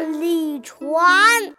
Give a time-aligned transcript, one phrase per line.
[0.00, 1.54] 里船。